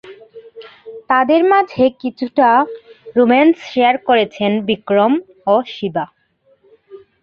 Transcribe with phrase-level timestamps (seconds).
[1.09, 2.49] তাদের মাঝে কিছুটা
[3.15, 5.13] রোম্যান্স শেয়ার করেছেন বিক্রম
[5.47, 6.05] ও শিবা।